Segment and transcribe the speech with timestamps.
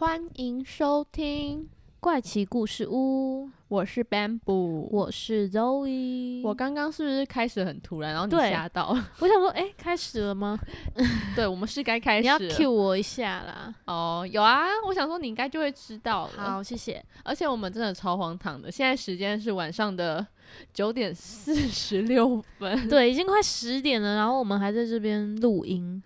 [0.00, 1.68] 欢迎收听
[2.00, 6.40] 怪奇故事屋，我是 Bamboo，我是 Zoe。
[6.42, 8.96] 我刚刚是不是开始很突然，然后你对吓到？
[9.20, 10.58] 我想说，哎、开始了吗？
[11.36, 13.74] 对，我们是该开你要了 cue 我一下啦。
[13.84, 16.44] 哦，有啊，我想说你应该就会知道了。
[16.52, 17.04] 好，谢谢。
[17.22, 20.26] 而且我们真的超荒唐的，现在时间是晚上的
[20.72, 22.88] 九点四十六分。
[22.88, 26.02] 对，已经快十点了，然后我们还在这边录音，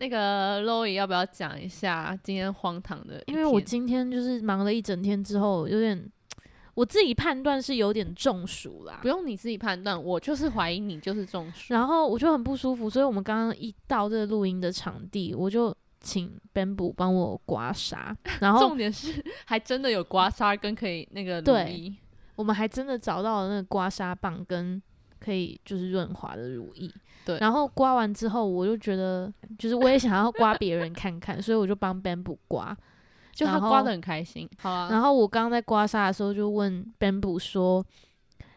[0.00, 3.22] 那个 Loy 要不要讲一下今天荒唐的？
[3.26, 6.10] 因为我今天就是忙了一整天之后，有点
[6.72, 9.08] 我自己判断是有点中暑啦不。
[9.08, 11.74] 用你自己判断，我就是怀疑你就是中暑。
[11.74, 21.94] 然后我就很不舒服，所以我们刚刚一到这个录音的场地，我就请 Bamboo 帮我刮痧， 然后重点是还真的有刮痧跟可以那个对
[22.36, 24.82] 我们还真的找到了那个刮痧棒跟
[25.20, 26.90] 可以就是润滑的乳液。
[27.24, 32.76] 对然后刮完之后，我就觉得就是我也想要刮别人看看，所以我就帮 Bamboo 刮。
[33.32, 34.48] 就他刮的很开心。
[34.58, 37.84] 好啊，然后我刚刚在刮痧的时候就问 Bamboo 说，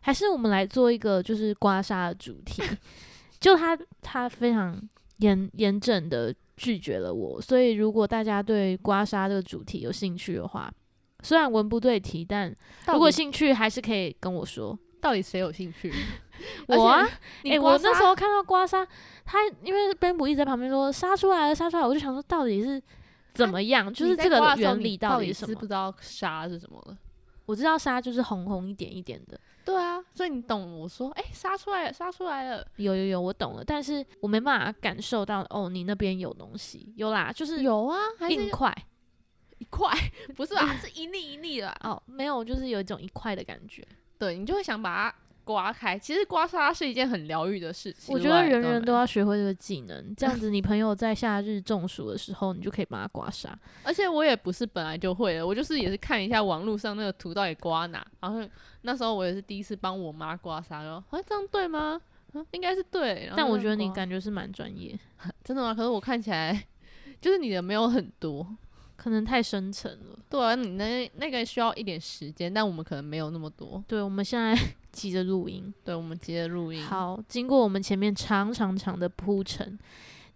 [0.01, 2.63] 还是我们来做一个就是刮痧的主题。
[3.39, 4.81] 就他他非常
[5.17, 10.73] 严严整的拒绝了我，所以如果大家对刮痧这个主题有兴趣的话，
[11.21, 12.53] 虽然文不对题，但
[12.87, 14.77] 如果兴趣还是可以跟我说。
[14.99, 15.93] 到底谁有兴趣？
[16.67, 17.01] 我啊？
[17.01, 18.85] 而且，你哎、刮痧我那时候看到刮痧，
[19.25, 22.81] 他因为 Bamboo 一直在旁边说杀出来了，杀出来，我就想说到底是
[23.33, 25.47] 怎么样，就是这个原理到底是什么？
[25.47, 25.61] 知不？
[25.61, 26.97] 知道痧是什么了？
[27.45, 37.97] 我知道痧就是红红一点一点的，对啊，所以你懂我说，哎、杀出来了，杀出来了，有有有，我懂了，但是我没办法感受到哦，你那边有东西，有啦，就是有啊，
[38.29, 38.73] 硬块。
[39.59, 39.89] 一块，
[40.35, 40.75] 不是吧？
[40.75, 41.69] 是一粒一粒的。
[41.69, 43.85] 啊、哦，没有，就是有一种一块的感觉。
[44.19, 45.97] 对你就会想把它刮开。
[45.97, 53.49] 其实刮痧是一件很疗愈的事情，我觉得人人都要，学会这个技能，这样子你朋友在夏日中暑的时候，你就可以帮他刮痧。
[53.83, 58.47] 而且我也不是本来就会的，我就是也是看一下网络上那个图到底刮哪，然后
[58.81, 62.01] 那时候我也是第一次帮我妈刮痧，然后哎、这样对吗？
[62.33, 63.31] 嗯，应该是对。
[63.35, 64.97] 但我觉得你感觉是蛮专业，
[65.43, 65.73] 真的吗？
[65.73, 66.65] 可是我看起来
[67.21, 68.47] 就是你的没有很多。
[68.95, 70.17] 可能太深沉了。
[70.29, 73.83] 对啊，你那那个需要一点时间，但我们可能没有那么多。
[73.85, 74.55] 对，我们现在
[74.93, 75.73] 急着录音。
[75.83, 79.77] 对，我们急着录音。，好，经过我们前面长长长的铺陈，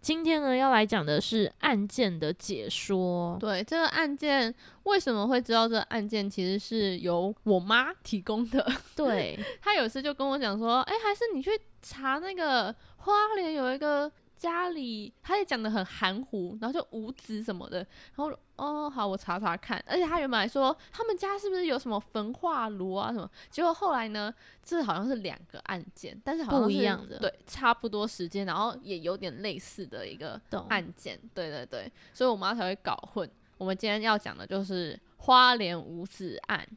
[0.01, 3.38] 今天呢要来讲的是案件的解说。
[3.40, 4.53] 对这个案件
[4.84, 8.69] 为什么会知道这个案件，其实是由我妈提供的。
[8.96, 11.51] 对， 她有一次就跟我讲说，哎、还是你去
[11.81, 17.79] 查那个花莲有一个家里，他也讲的很含糊，然后就无子什么的，
[18.15, 19.83] 然后哦好，我查查看。
[19.87, 24.33] 而且他原本还说他们家是不是有什么焚化炉啊什么，结果后来呢，
[24.63, 30.39] 这好像是两个案件，但是好像是不一样的对，差不多时间，然后也有点类似的一个。
[30.69, 33.29] 案件，对对对，所以我妈才会搞混。
[33.57, 36.67] 我们今天要讲的就是花莲五子案，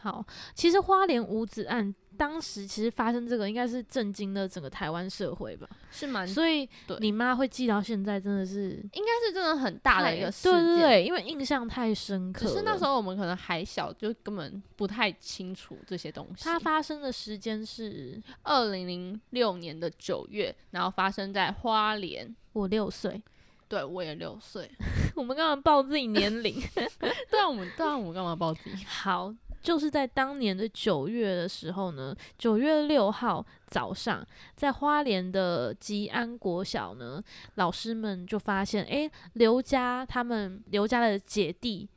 [0.00, 0.24] 好，
[0.54, 5.68] 其实花莲五子案当时其实发生这个，应该是震惊了整个台湾社会吧。
[5.90, 6.68] 是蛮所以
[7.00, 10.52] 你妈会记到现在，真的是应该是真的很大的一个事件。
[10.52, 12.50] 对对对，因为印象太深刻了。
[12.50, 16.44] 只是那时候我们可能还小，就根本不太清楚这些东西。
[16.44, 22.34] 它发生的时间是二零零六年的九月，然后发生在花莲。
[22.52, 23.22] 我六岁，
[23.68, 24.68] 对，我也六岁。
[25.14, 26.60] 我们干嘛报自己年龄。
[27.30, 28.82] 对啊，我们对啊，我们干嘛报自己？
[28.90, 37.22] 好，就是在当年的九月的时候呢，九月六号早上，在花莲的吉安国小呢，
[37.54, 41.88] 老师们就发现，诶，刘家他们刘家的姐弟。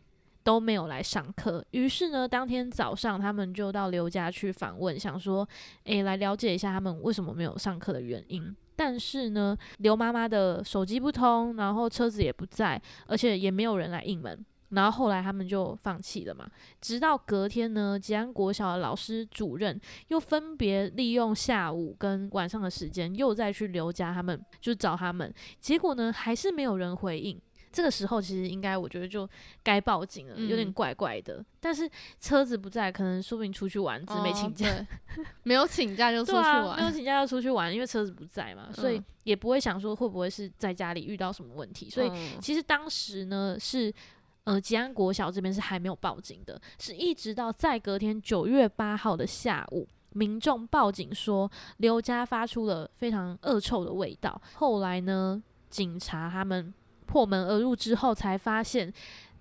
[0.45, 5.47] 都没有来上课，于是呢，当天早上他们就到刘家去访问，想说，
[5.85, 8.53] 诶，来了解一下他们为什么没有上课的原因。
[8.75, 14.37] 但是呢，刘妈妈的手机不通，然后车子也不在，而且也没有人来应门。
[14.73, 16.49] 然后后来他们就放弃了嘛。
[16.81, 27.39] 直到隔天呢，吉安国小的老师主任又分别利用下午跟晚上的时间，又再去刘家他们就找他们，结果呢还是没有人回应。
[27.71, 29.27] 这个时候其实应该，我觉得就
[29.63, 31.43] 该报警了，有点嗯怪怪的。
[31.59, 31.89] 但是
[32.19, 34.69] 车子不在，可能说不定出去玩，只是没请假。
[34.69, 34.85] 哦
[35.41, 36.91] 没有请假就出去玩啊，没有。
[36.91, 41.89] 请假就出去玩，因为车子不在嘛，所以嗯也不会想说会不会是在家里遇到什么问题。
[41.89, 43.91] 所以嗯其实当时呢是
[44.43, 49.87] 呃吉安国小这边是还没有报警的，是一直到在隔天九月八号的下午。
[50.15, 54.39] 民众报警说刘家发出了非常恶臭的味道。
[54.53, 55.41] 后来呢，
[55.71, 56.71] 警察他们
[57.07, 58.93] 破门而入之后，才发现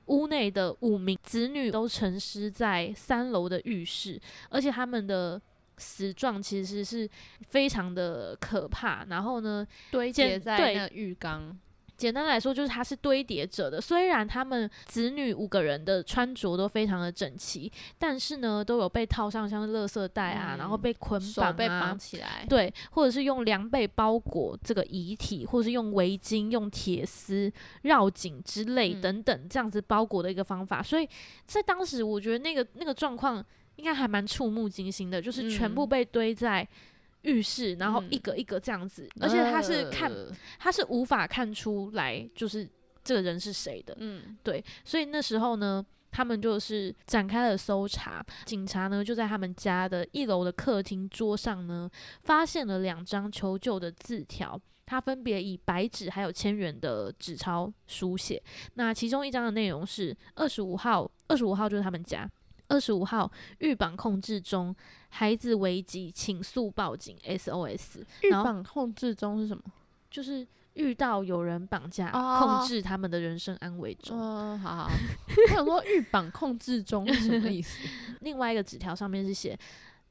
[0.07, 4.19] 屋内的五名子女都沉尸在三楼的浴室，
[4.49, 5.39] 而且他们的
[5.77, 7.07] 死状其实是
[7.49, 9.05] 非常的可怕。
[9.11, 11.55] 然后呢，堆简叠在那浴缸，
[12.03, 13.81] 简单来说，就是它是堆叠着的。
[13.81, 27.53] 虽然他们子女五个人的穿着都非常的整齐，但是呢，都有被套上像是垃圾袋啊，嗯然后被捆绑啊被绑，起来，对，或者是用凉被包裹这个遗体，或者是用围巾、用铁丝
[27.83, 30.83] 绕颈之类嗯等等这样子包裹的一个方法。
[30.83, 31.09] 所以
[31.47, 33.45] 在当时，我觉得那个那个状况
[33.77, 36.67] 应该还蛮触目惊心的，就是全部嗯被堆在
[37.23, 42.69] 浴室，然后嗯一格一格这样子，而且他是看呃他是无法看出来就是
[43.03, 51.91] 这个人是谁的，嗯对，所以那时候呢，他们就是展开了搜查，警察呢就在他们家的一楼的客厅桌上呢，
[52.23, 54.61] 发现了两张求救的字条。
[54.85, 58.43] 它分别以白纸还有千元的纸钞书写。
[58.75, 62.29] 那其中一张的内容是二十五号，二十五号就是他们家。
[62.73, 64.75] 二十五号预绑控制中，
[65.11, 68.01] 孩子危急，请速报警 SOS。
[68.23, 69.63] 预绑控制中是什么？
[70.11, 74.19] 就是遇到有人绑架、哦控制他们的人身安危中。
[74.19, 74.91] 嗯，好好，
[75.29, 77.79] 我想说预绑控制中是什么意思？
[78.21, 79.59] 另外一个纸条上面是写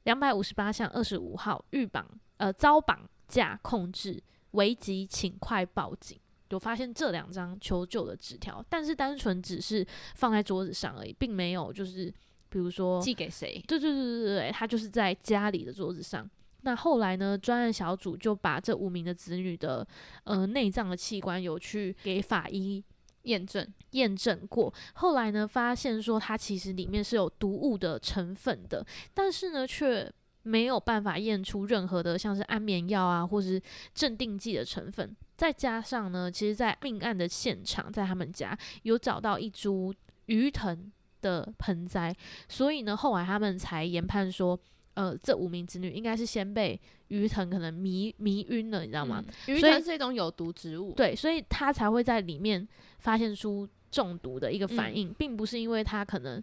[0.04, 2.06] 两百五十八项二十五号预绑
[2.36, 4.22] 呃遭绑架控制
[4.52, 6.18] 危急，请快报警。
[6.50, 9.86] 有发现这两张求救的纸条，但是单纯只是
[10.16, 12.12] 放在桌子上而已，并没有就是
[12.52, 13.60] 比如说寄给谁？
[13.66, 16.28] 对对对对对，他就是在家里的桌子上。
[16.64, 19.86] 那后来呢，专案小组就把这五名的子女的
[20.24, 22.84] 呃内脏的器官有去给法医
[23.22, 24.72] 验证验证过。
[24.94, 30.08] 后来呢，发现说它其实里面是有毒物的成分的，但是呢，却
[30.44, 33.60] 没有办法验出任何的像是安眠药啊，或是
[33.94, 35.16] 镇定剂的成分。
[35.36, 39.92] 再加上呢，其实，在命案的现场，在他们家有找到一株
[40.26, 42.14] 鱼藤的盆栽，
[42.48, 44.58] 所以呢，后来他们才研判说，
[44.92, 46.78] 呃，这五名子女应该是先被
[47.08, 49.24] 鱼藤可能迷迷晕了，你知道吗？
[49.26, 56.42] 嗯鱼藤是一种有毒植物，对，所以他才会在里面发现出中毒的一个反嗯应，并不是因为他可能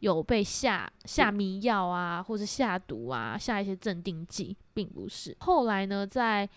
[0.00, 5.36] 有被下下迷药啊，或是下毒啊，下一些镇定剂，并不是。
[5.40, 6.48] 后来呢，在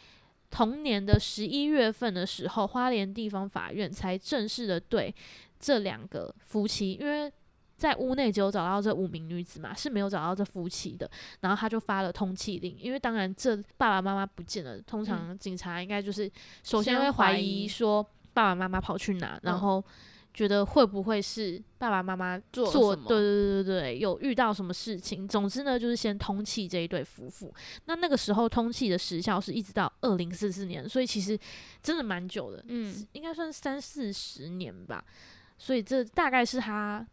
[0.51, 5.13] 同年的十一月份的时候，花莲地方法院才正式的对
[5.59, 7.31] 这两个夫妻，因为
[7.81, 11.09] 在屋内只有找到这五名女子嘛，是没有找到这夫妻的。
[11.39, 16.31] 然后他就发了通缉令，因为当然这爸爸妈妈不见了，通常警察应该就是
[16.61, 19.83] 首先先会怀怀疑疑说爸爸妈妈跑去哪，然嗯后
[20.31, 25.27] 觉得会不会是爸爸妈妈做了什么做对对对对对，有遇到什么事情。
[25.27, 27.51] 总之呢，就是先通缉这一对夫妇。
[27.85, 31.35] 那那个时候通缉的时效是一直到二零四四年，所以其实
[31.81, 35.03] 真的蛮久的，嗯，应该算三四十年吧。
[35.57, 37.05] 所以这大概是他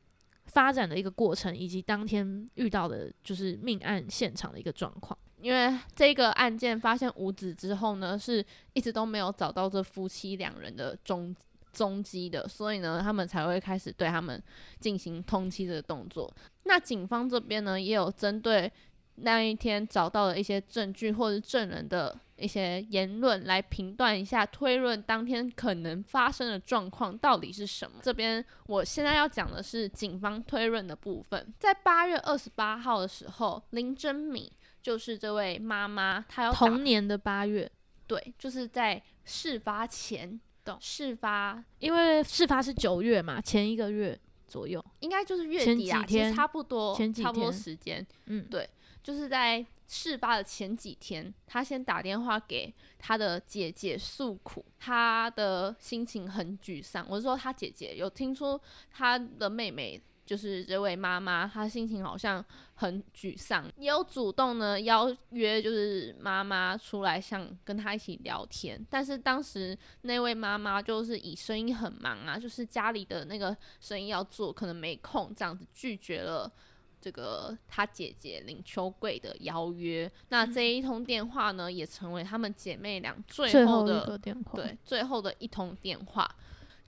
[0.49, 5.17] 发展的一个过程，以及当天遇到的就是命案现场的一个状况。
[5.41, 11.33] 因为这个案件发现无子之后呢，是一直都没有找到这夫妻两人的踪
[11.73, 14.43] 踪迹的，所以呢，他们才会开始对他们
[14.81, 16.29] 进行通缉的动作。
[16.65, 18.71] 那警方这边呢，也有针对
[19.21, 27.99] 那一天找到的一些证据或者证人的一些言论来评断一下，推论当天可能发生的状况到底是什么。
[28.03, 31.53] 这边我现在要讲的是警方推论的部分。
[31.59, 37.71] 在八月二十八号的时候，林真米就是这位妈妈，她要打同年的八月，
[38.07, 44.83] 对，就是在事发前的事发，因为事发是九月嘛，前一个月左右。
[45.01, 48.69] 应该就是月底啊，其实差不多，前几差不多时间，嗯，对
[49.03, 57.07] 就是在事发的前几天，他先打电话给他的姐姐诉苦，他的心情很沮丧。
[57.09, 60.03] 我是说，他姐姐有听出他的妹妹。
[60.29, 68.79] 就是这位妈妈，她心情好像很沮丧，也有主动呢邀约，就是妈妈出来想跟她一起聊天。
[68.91, 76.53] 但是当时那位妈妈就是以生意很忙啊，就是家里的那个生意要做，可能没空这样子拒绝了
[77.01, 80.11] 这个她姐姐林秋桂的邀约。
[80.29, 86.29] 那这一通电话呢，也成为她们姐妹俩最最后的电话，对，最后的一通电话。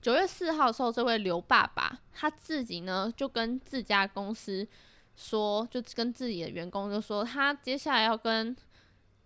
[0.01, 4.67] 九月四号的时候，这位刘爸爸他自己呢就跟自家公司
[5.15, 8.55] 说，就跟自己的员工就说，他接下来要跟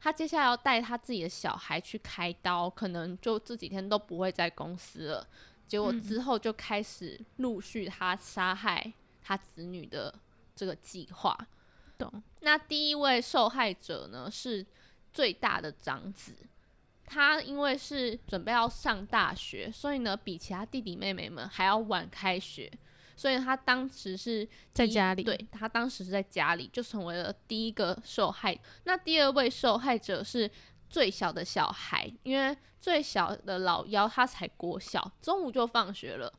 [0.01, 5.27] 他接下来要带他自己的小孩去开刀，可能就这几天都不会在公司了。
[5.65, 10.13] 结果嗯之后就开始陆续他杀害他子女的
[10.55, 11.37] 这个计划。
[11.97, 12.23] 懂。
[12.41, 14.65] 那第一位受害者呢是
[15.13, 16.35] 最大的长子，
[17.05, 22.71] 他因为是准备要上大学，所以呢比其他弟弟妹妹们还要晚开学，
[23.15, 28.57] 所以他当时是在家里对他当时是在家里就成为了第一个受害。
[28.83, 30.49] 那第二位受害者是
[30.89, 36.31] 最小的小孩，因为最小的老幺他才国小，中午就放学了，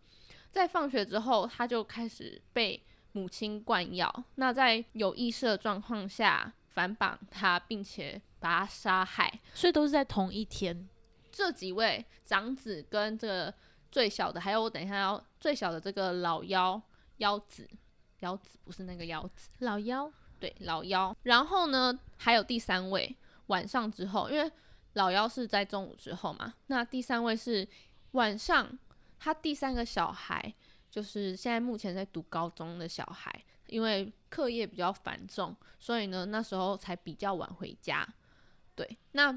[0.51, 2.83] 在放学之后他就开始被
[3.17, 9.41] 母亲灌药，那在有意识的状况下反绑他，并且把他杀害。
[9.55, 10.87] 所以都是在同一天。
[11.33, 13.55] 这几位长子跟这个
[13.91, 16.79] 最小的，还有我等一下要最小的这个老幺
[17.17, 17.67] 幺子，
[18.21, 21.17] 幺子不是那个幺子，老幺，对老幺。
[21.23, 24.53] 然后呢，还有第三位晚上之后，因为
[24.93, 27.67] 老幺是在中午之后嘛，那第三位是
[28.11, 28.79] 晚上，
[29.19, 30.55] 他第三个小孩
[30.97, 33.31] 就是现在目前在读高中的小孩，
[33.67, 38.09] 因为课业比较繁重，所以呢那时候才比较晚回家。
[38.75, 39.31] 对，那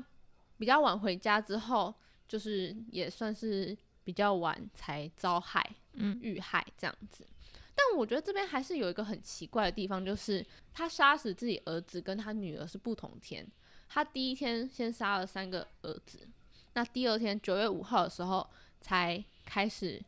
[0.57, 1.93] 比较晚回家之后，
[2.29, 7.27] 就是也算是比较晚才遭害，嗯，遇害这样子。
[7.75, 13.45] 但我觉得这边还是有一个很奇怪的地方，就是他杀死自己儿子跟他女儿是不同天。
[13.89, 16.25] 他第一天先杀了三个儿子，
[16.71, 18.49] 那第二天九月五号的时候
[18.79, 20.01] 才开始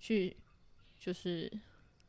[0.00, 0.36] 去，
[1.06, 1.48] 就是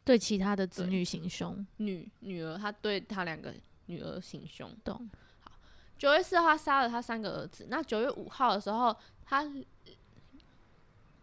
[0.04, 3.54] 对其他的子女行凶，女女儿，他对他两个
[3.86, 4.76] 女儿行凶。
[4.84, 5.08] 懂？
[5.42, 5.52] 好
[6.00, 9.48] 九月四号他杀了他三个儿子，那九月五号的时候，他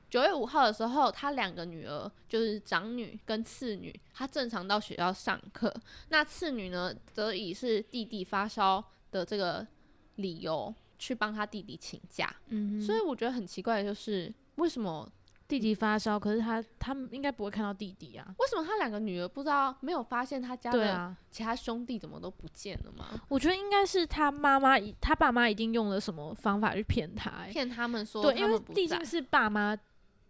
[0.09, 5.75] 九月五号的时候，他两个女儿就是长女跟次女，她正常到学校上课。
[6.11, 9.67] 那次女呢，则以是弟弟发烧的这个
[10.15, 12.33] 理由去帮他弟弟请假。
[12.51, 15.11] 嗯哼，所以我觉得很奇怪的就是，为什么
[15.47, 18.27] 弟弟发烧，可是他他们应该不会看到弟弟啊。
[18.39, 23.07] 为什么他两个女儿不知道没有发现他家的啊，其他兄弟怎么都不见了吗？
[23.29, 27.53] 我觉得应该是他妈妈一，他爸妈一定用了什么方法去骗他、欸。
[27.53, 29.77] 骗他们说对，他因为们不在毕竟是爸妈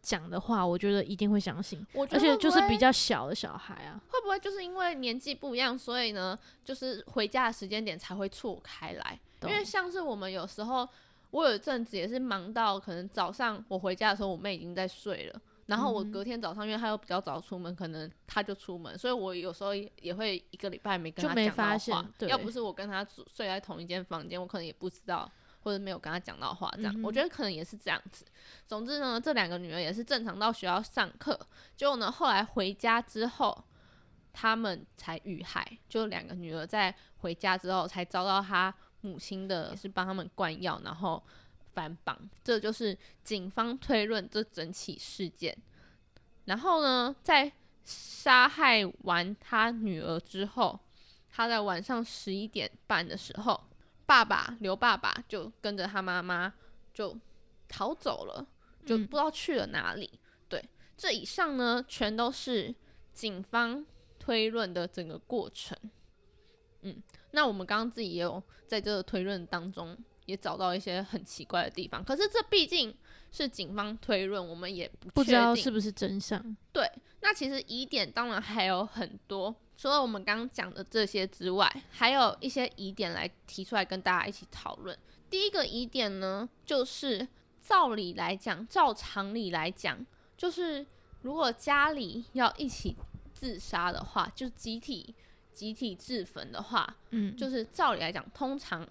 [0.03, 1.79] 讲的话，我觉得一定会相信，
[2.11, 4.01] 而且我觉得会不会就是比较小的小孩啊。
[4.11, 9.19] 会不会就是因为年纪不一样，所以呢，就是回家的时间点才会错开来？
[9.43, 10.89] 因懂为像是我们有时候，
[11.35, 15.41] 我有一阵子也是忙到可能早上我回家的时候，我妹已经在睡了。
[15.67, 22.09] 然后我隔天早上，因为她又比较早出门，可能她就出门，所以我有时候也也会一个礼拜没跟她讲到发现话。
[22.17, 26.73] 对要不是我跟她睡在同一间房间，我可能也不知道，或者没有跟她讲到话。
[26.77, 28.25] 这样，嗯我觉得可能也是这样子。
[28.69, 31.37] 总之呢，这两个女儿也是正常到学校上课，
[31.77, 33.65] 结果呢，后来回家之后，
[34.33, 35.67] 他们才遇害。
[35.89, 38.73] 就两个女儿在回家之后，才遭到她
[39.05, 41.23] 母亲的也是帮他们灌药，然后
[41.75, 42.19] 反绑。
[42.43, 45.57] 这就是警方推论这整起事件。
[46.47, 47.53] 然后呢，在
[47.85, 50.81] 杀害完他女儿之后，
[51.31, 53.69] 他在晚上十一点半的时候，
[54.07, 56.53] 爸爸刘爸爸就跟着他妈妈
[56.93, 57.17] 就
[57.69, 58.47] 逃走了，
[58.87, 60.19] 就嗯不知道去了哪里。
[60.49, 60.63] 对，
[60.97, 62.75] 这以上呢，全都是
[63.13, 63.85] 警方
[64.19, 65.77] 推论的整个过程。
[66.83, 67.03] 嗯，
[67.35, 72.97] 那我们刚刚自己也有在这个推论当中也找到一些很奇怪的地方，可是这毕竟
[73.33, 76.57] 是警方推论，我们也不确定道是不是真相。
[76.73, 76.89] 对，
[77.21, 84.97] 那其实疑点当然还有很多，除了我们刚刚讲的这些之外，还有一些疑点来提出来跟大家一起讨论。
[85.29, 87.27] 第一个疑点呢，就是
[87.61, 90.87] 照理来讲，照常理来讲，就是
[91.23, 92.97] 如果家里要一起
[93.33, 95.15] 自杀的话，就集体
[95.55, 98.87] 集体自焚的话，嗯，就是照理来讲，通常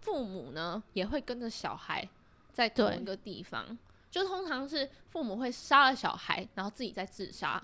[0.00, 2.06] 父母呢也会跟着小孩
[2.52, 3.78] 在同一个地方，
[4.10, 7.62] 就通常是父母会杀了小孩，然后自己再自杀，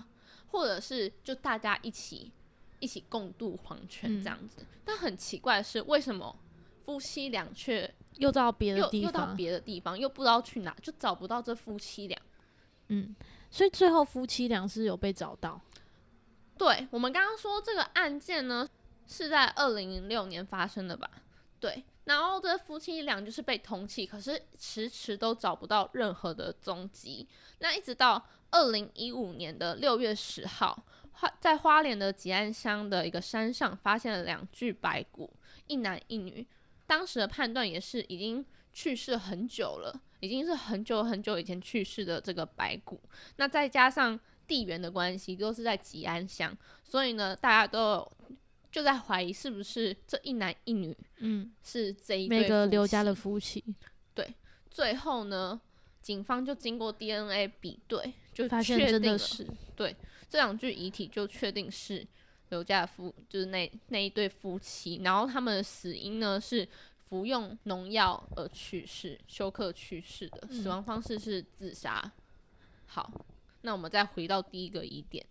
[0.51, 2.31] 或者是就大家一起
[2.79, 4.65] 一起共度黄泉嗯这样子。
[4.85, 6.35] 但很奇怪的是，为什么
[6.85, 12.19] 夫妻俩却又到别的地方，又到别的地方，又不知道去哪，就找不到这夫妻俩？
[12.87, 13.15] 嗯，
[13.51, 15.61] 所以最后夫妻俩是有被找到。
[16.59, 18.67] 对我们刚刚说这个案件呢，
[19.07, 21.09] 是在二零零六年发生的吧？
[21.57, 27.25] 对，然后这夫妻俩就是被通缉，可是迟迟都找不到任何的踪迹。
[27.59, 35.33] 那一直到二零一五年的六月十号，花在花莲的吉安乡的一个山上发现了两具白骨，
[35.67, 36.45] 一男一女。
[36.85, 42.99] 当时的判断也是已经去世很久了，已经是很久很久以前去世的这个白骨。
[43.37, 48.11] 那再加上地缘的关系，都是在吉安乡，所以呢，大家都有
[48.71, 53.63] 就在怀疑是不是这一男一女嗯，是这一对刘家妻的夫妻，
[54.13, 54.33] 对
[54.69, 55.61] 最后呢，
[56.01, 59.47] 警方就经过 DNA 比对，就发现真确定了的是，
[60.29, 62.05] 这两具遗体就确定是
[62.49, 66.67] 刘家的夫，就是那那一对夫妻，然后他们的死因呢是
[67.07, 72.11] 服用农药而去世，休克去世的，死嗯亡方式是自杀。
[72.85, 73.11] 好，
[73.61, 75.25] 那我们再回到第一个疑点，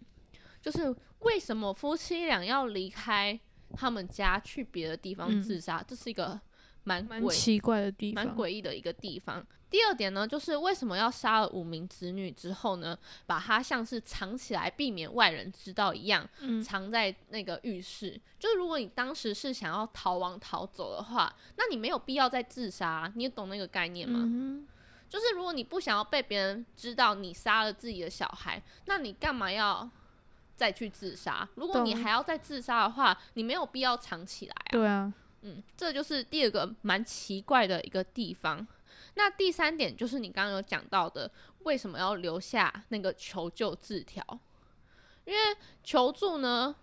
[0.61, 3.39] 就是为什么夫妻俩要离开
[3.75, 5.83] 他们家去别的地方嗯自杀？
[5.87, 6.41] 这是一个
[6.85, 8.37] 蛮蛮奇怪的地方蛮。
[8.37, 9.47] 诡异的一个地方。
[9.71, 18.19] 第二点呢，就是为什么要杀了五名子女之后呢，把它像是藏起来，避免外人知道一样，嗯藏在那个浴室。
[18.39, 24.21] 就是如果你当时是想要逃亡逃走的话，那你没有必要再自杀，你懂那个概念吗？
[24.25, 24.67] 嗯
[25.09, 29.89] 就是如果你不想要被别人知道你杀了自己的小孩，那你干嘛要
[30.55, 31.49] 再去自杀？
[31.55, 34.73] 如果你还要再自杀的话，你没有必要藏起来啊。
[34.73, 35.13] 对啊，
[35.43, 38.67] 嗯，这就是第二个蛮奇怪的一个地方。
[39.15, 44.23] 那第三点就是你刚刚有讲到的，为什么要留下那个求救字条？
[45.25, 46.75] 因为求助呢，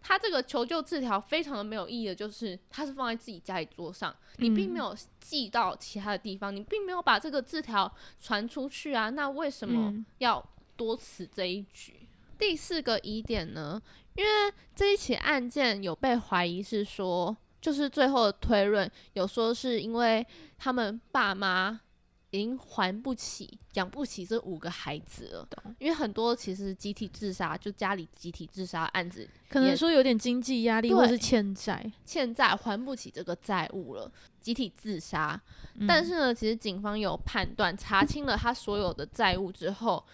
[0.00, 10.44] 它这个求救字条非常的没有意义的，就是他是放在自己家里桌上，你并没嗯有寄到其他的地方，你并没有把这个字条传出去啊，那为什么嗯要
[10.76, 12.08] 多此这一举？
[12.38, 13.82] 第四个疑点呢，
[14.14, 14.30] 因为
[14.74, 20.24] 这一起案件有被怀疑是说，就是最后的推论有说是因为
[20.56, 21.80] 他们爸妈
[22.30, 25.48] 已经还不起、养不起这五个孩子了。
[25.78, 35.40] 因为很多其实集体自杀，就家里集体自杀案子，可能说有点经济压力对或是欠债，欠债还不起这个债务了，集体自杀。
[35.74, 40.04] 嗯但是呢，其实警方有判断，查清了他所有的债务之后，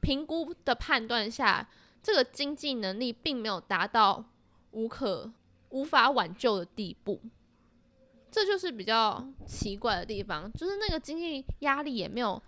[0.00, 1.68] 评估的判断下，
[2.02, 4.24] 这个经济能力并没有达到
[4.70, 5.30] 无可
[5.70, 7.20] 无法挽救的地步。
[8.30, 12.40] 这就是比较奇怪的地方，就是那个经济压力也没有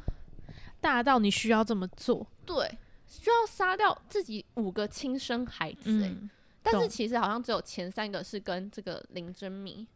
[0.81, 2.27] 大到你需要这么做。
[2.47, 2.69] 对，
[3.07, 6.31] 需要杀掉自己五个亲生孩子、欸，嗯，
[6.63, 9.87] 但是其实好像只有前三个是跟这个林真米，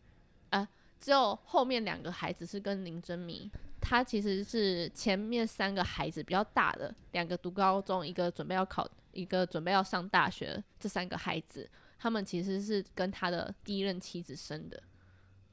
[0.50, 0.66] 呃，
[1.00, 3.50] 只有后面两个孩子是跟林真米。
[3.78, 10.60] 他其实是前面三个孩子比较大的，两个读高中，一个准备要考，一个准备要上大学。
[10.80, 14.82] 这三个孩子，他们其实是跟他的第一任妻子生的，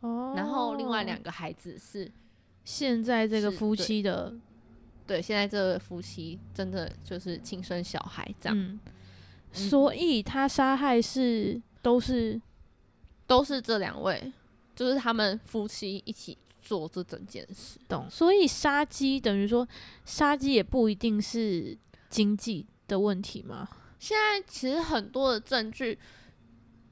[0.03, 2.11] 哦，然后另外两个孩子是
[2.65, 4.33] 现在这个夫妻的，
[5.07, 8.79] 对现在这个夫妻真的就是亲生小孩这样，嗯，
[9.51, 12.39] 所以他杀害是都是
[13.25, 14.31] 都是这两位，
[14.75, 17.79] 就是他们夫妻一起做这整件事。
[17.87, 19.67] 懂，所以杀鸡等于说
[20.03, 21.77] 杀鸡也不一定是
[22.09, 23.69] 经济的问题吗？
[23.99, 25.97] 现在其实很多的证据，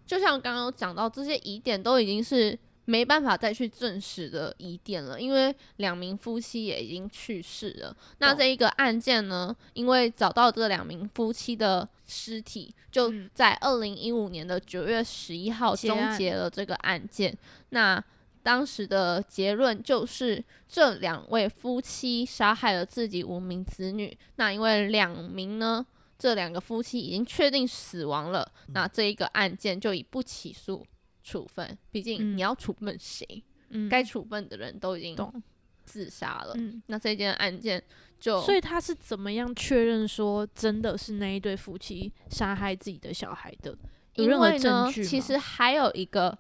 [0.05, 2.57] 就像刚刚讲到，这些疑点都已经是
[2.91, 7.95] 没办法再去证实的疑点了，因为两名夫妻也已经去世了。
[8.17, 17.33] 那这一个案件呢，因为找到这两名夫妻的尸体，就嗯在二零一五年的九月十一号终结了这个案件。
[17.69, 18.03] 那
[18.43, 24.17] 当时的结论就是，这两位夫妻杀害了自己无名子女。
[24.35, 25.85] 那因为两名呢，
[26.19, 30.85] 这两个夫妻已经确定死亡了，那这一个案件就以不起诉
[31.23, 31.77] 处分。
[31.91, 35.43] 毕竟嗯你要处分谁，嗯，该处分的人都已经，
[35.85, 36.53] 自杀了。
[36.57, 36.81] 嗯。
[36.87, 37.83] 那这件案件
[38.19, 43.77] 就所以他是怎么样确认说真的是那一对夫妻杀害自己的小孩的？
[44.15, 46.37] 有因任何为呢，证据吗其实还有一个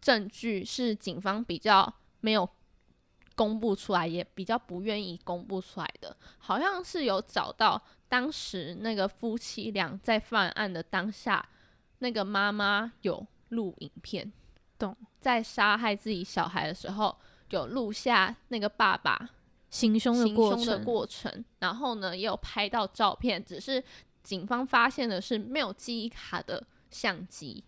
[0.00, 2.48] 证据是警方比较没有
[3.36, 11.46] 公布出来，也比较不愿意公布出来的，好像是有找到当时那个夫妻俩在犯案的当下，
[11.98, 14.32] 那个妈妈有录影片，
[14.78, 17.16] 懂，在杀害自己小孩的时候
[17.50, 19.30] 有录下那个爸爸
[19.70, 23.82] 行凶的过程，然后呢也有拍到照片，只是
[24.22, 27.62] 警方发现的是没有记忆卡的相机，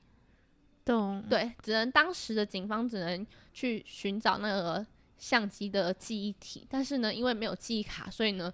[0.84, 4.84] 懂，对，只能当时的警方只能去寻找那个
[5.18, 8.52] 相机的记忆体，但是呢，因为没有记忆卡，所以呢，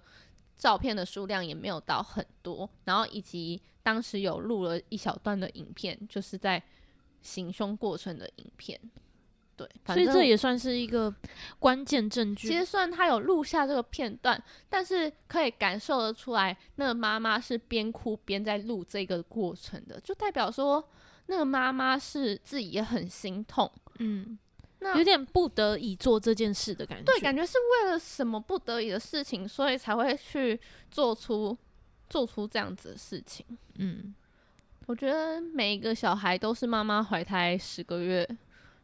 [0.57, 6.61] 照片的数量也没有到很多，然后以及当时有录了一小段的影片，就是在
[7.25, 8.79] 行凶过程的影片。
[9.57, 11.13] 对，所以这也算是一个
[11.59, 12.49] 关键证据。
[12.49, 20.85] 其实虽然他有录下这个片段，但是可以感受得出来，那个妈妈是边哭边在录这个过程的，就代表说
[21.27, 23.71] 那个妈妈是自己也很心痛。
[23.99, 24.37] 嗯，
[24.79, 27.05] 那有点不得已做这件事的感觉。
[27.05, 30.59] 对，感觉是为了什么不得已的事情，所以才会去
[30.91, 31.57] 做出
[32.09, 33.45] 做出这样子的事情。
[33.75, 34.13] 嗯，
[34.85, 38.27] 我觉得每一个小孩都是妈妈怀胎十个月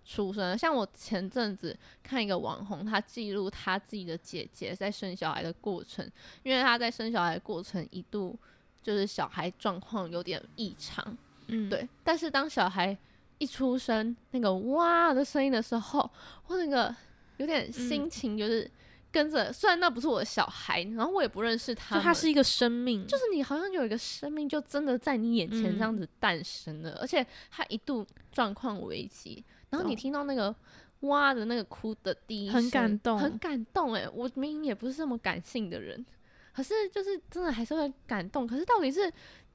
[0.03, 0.57] 出生。
[0.57, 6.09] 像我前阵子看一个网红，他记录他自己的姐姐在生小孩的过程，
[6.43, 8.37] 因为他在生小孩的过程一度
[8.81, 11.15] 就是小孩状况有点异常，
[11.47, 11.87] 嗯，对。
[12.03, 12.97] 但是当小孩
[13.37, 16.09] 一出生那个哇的声音的时候，
[16.47, 16.93] 我那个
[17.37, 18.69] 有点心情就是
[19.11, 30.55] 跟着，虽然那不是我的小孩，然后我也不认识他们，就他是一个生命，就是你好像有一个生命，就真的在你眼前这样子诞生了，而且他一度状况危机，然后你听到那个
[31.01, 34.07] 哇的那个哭的第一声，很感动很感动哎！
[34.13, 36.05] 我明明也不是这么感性的人，
[36.53, 38.47] 可是就是真的还是会感动。
[38.47, 39.11] 可是到底是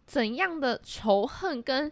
[0.07, 1.90] 怎样的仇恨跟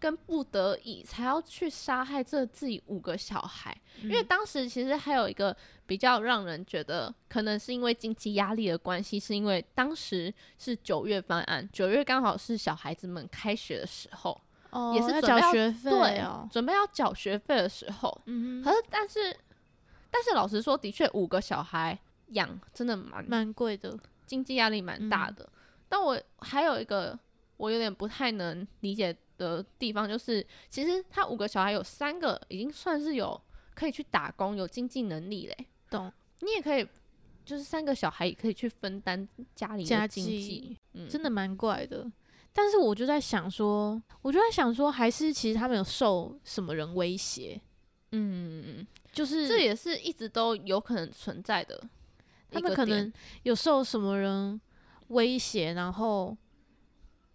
[0.00, 3.76] 跟不得已才要去杀害这自己五个小孩？
[4.02, 5.56] 因为嗯当时其实还有一个
[5.86, 18.22] 比较让人觉得，可能是因为经济压力的关系，是因为当时是九月犯案，九月刚好是小孩子们开学的时候，哦也是要准备要缴学费对哦，准备要缴学费的时候。
[18.26, 19.36] 嗯哼，可是，但是，
[20.10, 25.48] 但是老实说，的确五个小孩养真的蛮蛮贵的，经济压力蛮大的。
[25.88, 27.18] 但我还有一个
[27.56, 33.40] 我有点不太能理解的地方，就是其实他五个小孩有三个已经算是有
[33.74, 35.66] 可以去打工、有经济能力嘞。
[35.88, 36.86] 懂你也可以，
[37.44, 42.06] 就是三个小孩也可以去分担家里家的经济，嗯，真的蛮怪的。
[42.52, 47.60] 但是我就在想说，我就在想说，还是其实他们有受什么人威胁，
[48.12, 51.80] 嗯，就是这也是一直都有可能存在的
[52.50, 52.58] 他。
[52.60, 53.12] 们可能
[53.44, 54.60] 有受什么人
[55.08, 56.36] 威胁，然后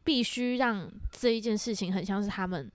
[0.04, 2.72] 必须让这一件事情很像是他们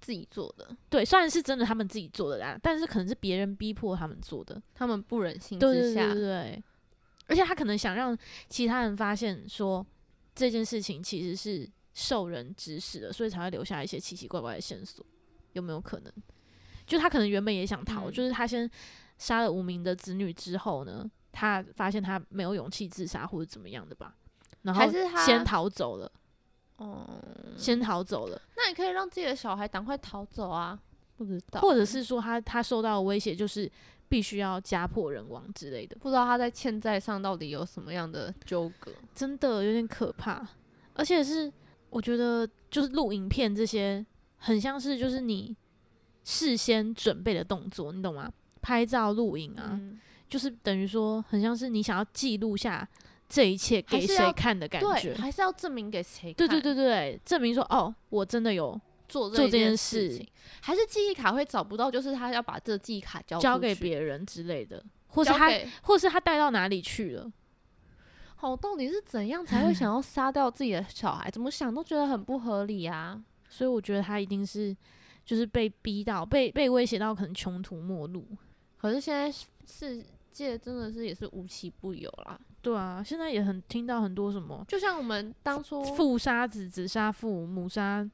[0.00, 6.22] 自己做的，对，虽然是真的他们自己做的啦，但是可能是别人逼迫他们做的，他们不忍心对对之下，对对。
[6.22, 6.62] 对，
[7.28, 8.16] 而且他可能想让
[8.48, 9.86] 其他人发现说
[10.34, 15.04] 这件事情其实是受人指使的，所以才会留下一些奇奇怪怪的线索，
[15.52, 16.12] 有没有可能？
[16.84, 18.12] 就他可能原本也想逃，嗯。
[18.12, 18.68] 就是他先
[19.18, 24.16] 杀了无名的子女之后呢，他发现他没有勇气自杀或者怎么样的吧，
[24.62, 26.10] 然后还是他先逃走了，
[26.82, 27.06] 哦，
[27.56, 30.78] 先逃走了，那你可以让自己的小孩赶快逃走啊！
[31.16, 33.70] 不知道，或者是说他他受到的威胁就是
[34.08, 38.90] 必须要家破人亡之类的，不知道他在欠债上到底有什么样的纠葛。
[39.14, 40.44] 真的有点可怕，
[40.94, 41.52] 而且是
[41.90, 44.04] 我觉得就是录影片这些，
[44.38, 45.56] 很像是就是你
[46.24, 48.32] 事先准备的动作，你懂吗？
[48.60, 52.88] 拍照、录影啊，嗯，就是等于说很像是你想要记录下
[53.32, 55.14] 这一切给谁看的感对，觉。
[55.14, 56.34] 还是要证明给谁看？
[56.34, 60.28] 对对对对对，证明说哦，我真的有做做这件件事情，
[60.60, 65.50] 还是记忆卡会找不到，就是他要把这记忆卡交交给别人之类的，或是他，
[65.82, 67.32] 或是他带到哪里去了。
[68.36, 71.30] 好，到底是怎样才会想要杀掉自己的小孩？
[71.30, 73.18] 怎么想都觉得很不合理啊！
[73.48, 74.76] 所以我觉得他一定是
[75.24, 78.26] 就是被逼到，被被威胁到，可能穷途末路。
[78.76, 79.30] 可是现在
[79.64, 88.08] 世界真的是也是无奇不有啦，对啊，现在也很听到很多什么就像我们当初父杀子，子杀父，母杀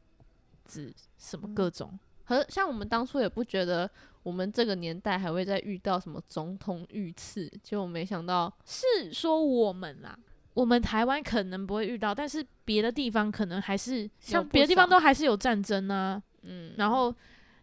[0.64, 1.98] 子，什么嗯各种。
[2.24, 3.90] 和像我们当初也不觉得
[4.22, 10.18] 我们这个年代还会再遇到什么总统遇刺，结果没想到，是说我们啦，
[10.52, 17.14] 我们台湾可能不会遇到，但是别的地方可能还是像别的地方都还是有战争啊，嗯，然后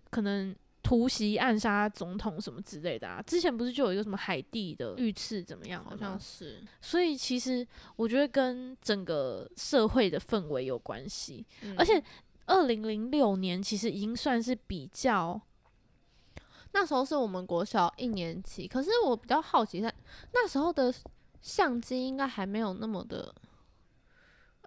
[0.10, 3.20] 可能突袭暗杀总统什么之类的啊。
[3.24, 12.02] 之前不是就有一个什么海地的遇刺怎么样好像是，所以其实我觉得跟整个社会的氛围有关系，嗯而且
[12.46, 15.42] 二零零六年其实已经算是比较
[16.74, 19.92] 那时候是我们国小一年级，可是我比较好奇，在
[20.34, 20.94] 那时候的
[21.42, 23.34] 相机应该还没有那么的，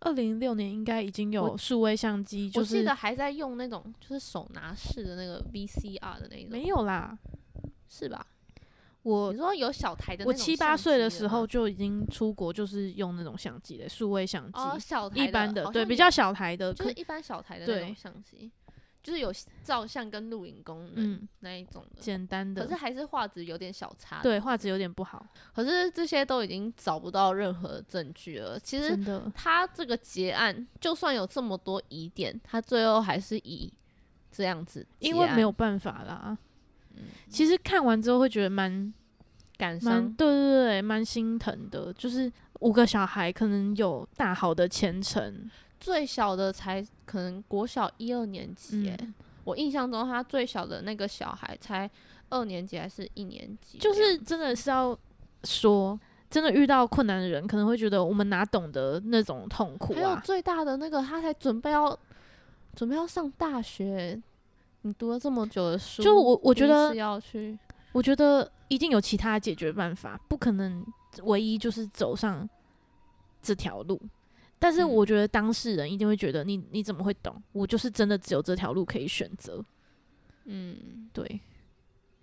[0.00, 7.18] 二零零六年应该已经有数位相机，就我记得还在用那种就是手拿式的那个 VCR 的那种，没有啦。
[7.90, 8.26] 是吧？
[9.02, 18.50] 我你说有小台的那我七八岁的时候就已经出国，就是用那种相机的数位相机，哦，小台一般的对比较小台的，就是一般小台的那对种相机，
[19.02, 19.32] 就是有
[19.62, 24.20] 照相跟录影功能嗯那一种的，简单的可是，还是画质有点小差。
[24.22, 28.58] 对，画质有点不好，可是这些都已经找不到任何证据了。
[28.58, 29.32] 其实真的。
[29.34, 33.72] 他这个结案，就算有这么多疑点，他最后还是以
[34.30, 36.36] 这样子结案，因为没有办法啦。
[36.96, 38.92] 嗯其实看完之后会觉得蛮蛮
[39.56, 40.12] 感伤。
[40.14, 41.92] 对对对，蛮心疼的。
[41.92, 42.30] 就是
[42.60, 45.48] 五个小孩可能有大好的前程，
[45.80, 49.14] 最小的才可能国小一二年级耶，嗯
[49.44, 51.90] 我印象中他最小的那个小孩才
[52.28, 54.98] 二年级还是一年级就，是真的是要
[55.44, 60.22] 说，真的遇到困难的人可能会觉得我们哪懂得那种痛苦还有啊？
[60.22, 61.98] 最大的那个，他才准备要
[62.74, 64.20] 准备要上大学，
[64.82, 67.58] 你读了这么久的书，就我我觉得次要去，
[67.92, 70.84] 我觉得一定有其他解决办法，不可能
[71.22, 72.46] 唯一就是走上
[73.40, 73.98] 这条路。
[74.58, 77.42] 但是嗯我觉得当事人一定会觉得你你怎么会懂？
[77.52, 79.64] 我就是真的只有这条路可以选择。
[80.44, 81.40] 嗯，对，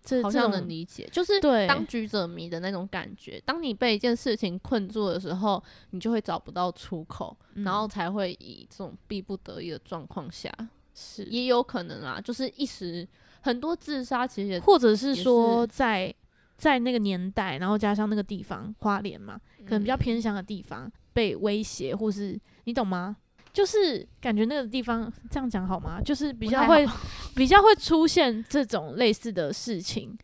[0.03, 3.41] 这好像这种能理解，就是对当局者迷的那种感觉。
[3.45, 10.51] 当你被一件事情困住的时候，你就会找不到出口，然后嗯才会以这种逼不得已的状况下，
[10.93, 13.07] 是，也有可能啊，就是一时
[13.41, 16.11] 很多自杀其实或者是说在
[16.57, 23.15] 在那个年代，然后加上那个地方花莲嘛，可能比较嗯偏乡的地方被威胁，或是你懂吗？
[23.53, 26.01] 就是感觉那个地方这样讲好吗？
[26.01, 26.85] 就是比较会
[27.35, 30.17] 比较会出现这种类似的事情。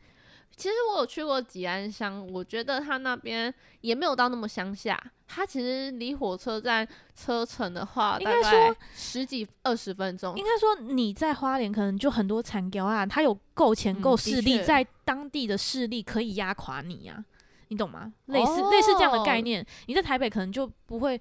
[0.62, 4.95] 其实我有去过吉安乡，我觉得它那边也没有到那么乡下，
[5.28, 10.45] 它其实离火车站车程的话，应大概该说十几二十分钟应。
[10.45, 17.26] 该说你在花莲可能就很多残雕啊，他有够钱够势力，确在当地的势力可以压垮你啊，
[17.69, 18.13] 你懂吗？
[18.28, 21.19] 类似、类似这样的概哦念，你在台北可能就不会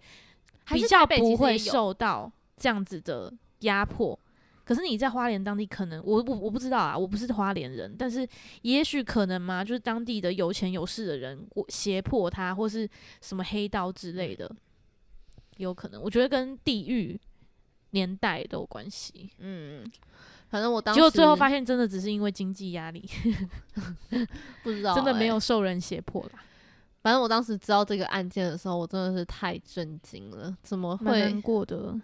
[0.66, 4.18] 比较不会受到这样子的压迫。
[4.71, 8.25] 可是你在花莲当地，可能我我我不知道啊，我不是花莲人，但是
[8.63, 12.89] 也许可能嘛，就是当地的有钱有势的人我胁迫他，或是
[13.21, 14.49] 什么黑道之类的，
[15.57, 16.01] 有可能。
[16.01, 17.21] 我觉得跟地域、
[17.91, 19.29] 年代都有关系。
[19.39, 19.85] 嗯，
[20.51, 23.05] 反正我当时结果最后发现，真的只是因为经济压力，
[24.63, 25.41] 不知道、真的没有欸。
[25.41, 26.45] 受人胁迫啦，
[27.03, 32.01] 反正我当时知道这个案件的时候，我真的是太震惊了，怎么会过的。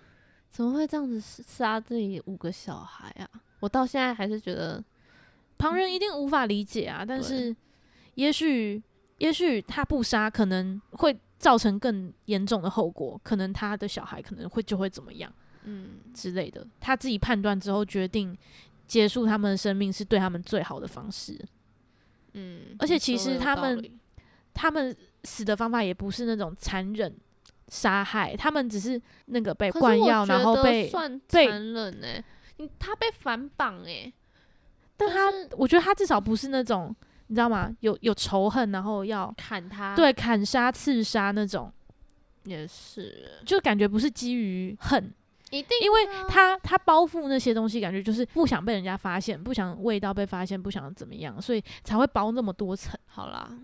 [0.51, 3.29] 怎么会这样子杀自己五个小孩啊？
[3.61, 4.83] 我到现在还是觉得，
[5.59, 7.55] 旁人一定无法理解啊，但是
[8.15, 8.83] 也许
[9.19, 15.33] 也许他不杀，可能会造成更严重的后果，可能他的小孩可能会就会怎么样
[15.65, 16.67] 嗯，之类的。
[16.81, 18.37] 他自己判断之后决定
[18.87, 21.39] 结束他们的生命，是对他们最好的方式。
[22.35, 23.83] 嗯，而且其实他们
[24.55, 27.15] 他们死的方法也不是那种残忍
[27.69, 32.25] 杀害，他们只是那个被灌药，然后被算被残忍
[32.79, 34.13] 他被反绑哎、
[34.97, 36.95] 但他是我觉得他至少不是那种
[37.27, 37.71] 你知道吗？
[37.81, 41.73] 有有仇恨，然后要砍他，，对砍杀、刺杀那种，
[42.45, 45.13] 也是就感觉不是基于恨，
[45.51, 52.99] 一定因为啊他他包覆那些东西，感觉就是不想被人家发现，不想味道被发现，不想怎么样，所以才会包那么多层。
[53.07, 53.59] 好啦。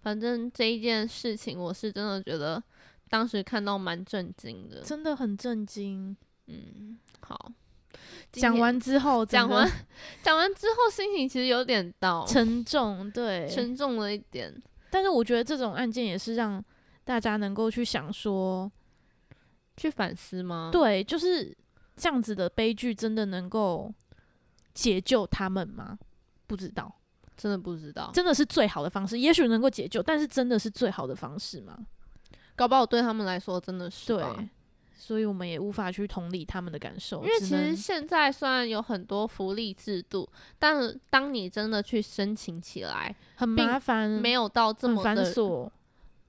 [0.00, 2.62] 反正这一件事情，我是真的觉得
[3.08, 4.80] 当时看到蛮震惊的。
[4.80, 6.16] 真的很震惊。
[6.46, 7.52] 嗯，好，
[8.32, 9.70] 讲完之后，讲完
[10.22, 14.54] 讲完之后，心情其实有点到沉重，对，沉重了一点。
[14.90, 16.62] 但是我觉得这种案件也是让
[17.02, 18.70] 大家能够去想说，
[19.76, 21.56] 去反思吗？，对，就是
[21.96, 23.92] 这样子的悲剧真的能够
[24.74, 25.98] 解救他们吗？
[26.46, 26.94] 不知道，
[27.36, 31.86] 真的不知道，真的是最好的方式，也许能够解救，但是真的是最好的方式吗？
[32.56, 34.48] 搞不好对他们来说真的是对，
[34.96, 45.70] 所以我们也无法去同理他们的感受，因为其实现在虽然有很多福利制度，但当你真的去申请起来，很麻烦，没有到这么繁琐，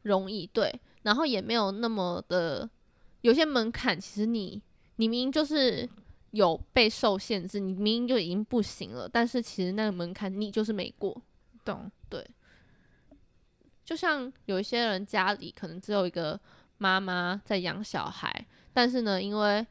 [0.03, 2.69] 容易，对，然后也没有那么的
[3.21, 4.61] 有些门槛，其实你
[4.95, 5.87] 你明明就是
[6.31, 11.21] 有被受限制，你明明就已经不行了，但是其实那个门槛你就是没过。
[11.63, 11.91] 懂？
[13.85, 16.37] 就像有一些人家里可能只有一个
[16.79, 19.65] 妈妈在养小孩，但是呢，因为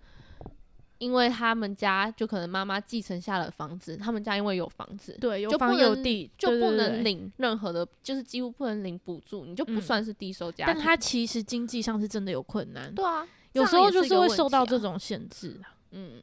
[0.99, 10.75] 因为他们家就可能妈妈继承下了房子，他们家因为有房子，对，有就不房有能地，就不能领任何的，就是几乎不能领补助，你就不嗯算是低收家庭。
[10.75, 15.75] 但他其实经济上是真的有困难，对啊，有时候就是会受到这种限制啊。
[15.91, 16.23] 嗯，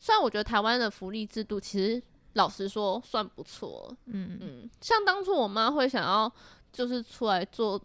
[0.00, 6.32] 虽然我觉得台湾的福利制度其实老实说算不错，嗯，嗯，像当初我妈会想要
[6.72, 7.80] 就是出来做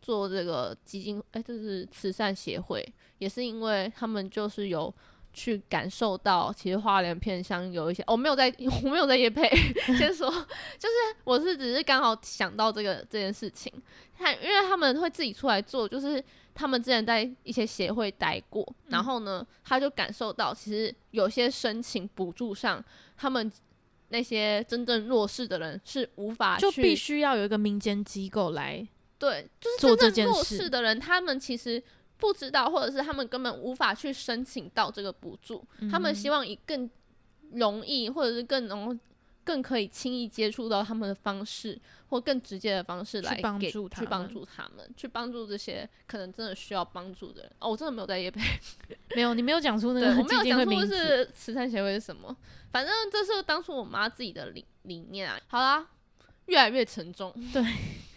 [0.00, 2.86] 做这个基金，哎、就是慈善协会，
[3.18, 4.92] 也是因为他们就是有
[5.32, 8.52] 去感受到，其实花莲偏乡有一些，我、没有在，
[8.84, 9.48] 我没有在夜配，
[9.98, 10.30] 先说，
[10.78, 13.72] 就是我是只是刚好想到这个这件事情，
[14.16, 16.22] 他因为他们会自己出来做，就是
[16.54, 22.82] 他们之前在一些协会待过，然后呢，他就感受到其实有些申请补助上，
[23.16, 23.50] 他们
[24.08, 28.86] 那些真正弱势的人是无法去就必须要有一个民间机构来，
[29.18, 31.82] 对，就是真正弱势的人，他们其实
[32.16, 35.64] 不知道，或者是他们根本无法去申请到这个补助。
[35.90, 36.88] 他们希望望以更
[37.52, 38.98] 容易，或者是更容
[39.48, 41.80] 更可以轻易接触到他们的方式，
[42.10, 47.52] 或更直接的方式来给帮助他去帮助他们，去帮助这些可能真的需要帮助的人。
[47.58, 48.42] 哦，我真的没有在夜配，
[49.16, 50.86] 没有，你没有讲出那对个我没有讲出。
[50.86, 52.36] 是慈善协会是什么，
[52.70, 55.40] 反正这是当初我妈自己的理理念啊。
[55.46, 55.86] 好啦，
[56.44, 57.32] 越来越沉重。
[57.50, 57.64] 对，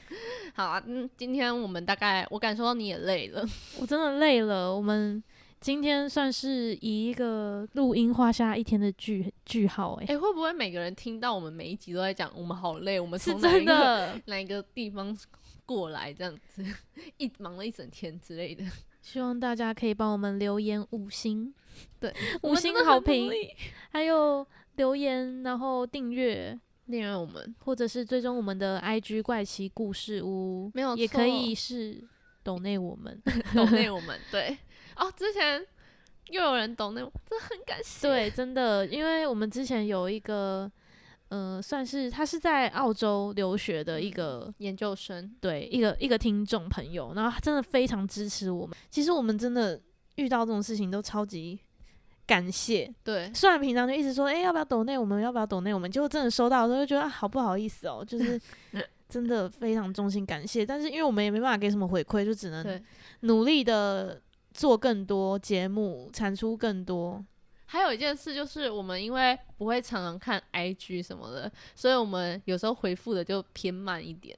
[0.54, 3.48] 好啊，嗯，今天我们大概我感受到你也累了，
[3.80, 4.76] 我真的累了。
[4.76, 5.24] 我们
[5.62, 14.22] 今天算是以一个录音画下一天的句句号、欸，哎、会不会每个人听到我们每一集都在讲我们好累，我们是真从哪个的。
[14.26, 15.16] 哪一个地方
[15.64, 16.66] 过来这样子，
[17.18, 18.64] 一忙了一整天之类的。
[19.04, 21.54] 希望大家可以帮我们留言五星，
[22.00, 23.32] 对， 五星好评，
[23.92, 24.44] 还有
[24.78, 32.04] 留言，然后订阅，订阅我们，或者是追踪我们的 IG 怪奇故事屋，没有也可以是
[32.44, 33.22] 懂内我们。
[33.54, 34.58] 懂内我们对
[35.02, 35.66] 哦，之前
[36.30, 38.08] 又有人抖内我，真的很感谢。
[38.08, 40.72] 对，真的，因为我们之前有一个，
[41.30, 48.78] 呃，算是他是在澳洲留学的一个，研究生，对，一个一个听众朋友，然后他真的非常支持我们。
[48.92, 49.82] 其实我们真的
[50.18, 51.60] 遇到这种事情都超级
[52.28, 58.40] 感谢，对，虽然平常就一直说，哎、要不要抖内我们，要不要抖内我们，结果真的收到的时候就觉得、啊、好不好意思哦，就是
[59.10, 60.64] 真的非常衷心感谢。
[60.64, 62.84] 但是因为我们也没办法给什么回馈，就只能，
[63.22, 64.22] 努力的
[64.54, 67.24] 做更多节目，产出更多。
[67.66, 74.38] 还有一件事就是，我们因为不会常常看 IG 什么的，所以我们有时候回复的就偏慢一点，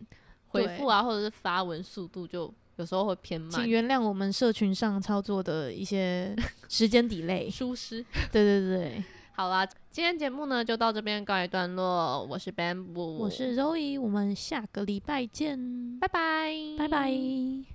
[0.49, 6.35] 回复啊或者是发文速度就有时候会偏慢请，原谅我们社群上操作的一些
[6.69, 7.49] 时间 delay。
[7.49, 8.05] 疏失。
[8.31, 9.03] 对对对，
[9.35, 12.23] 好啦，今天节目呢就到这边告一段落。
[12.23, 17.72] 我是 Bamboo，我是 Zoe，我们下个礼拜见，拜拜，拜拜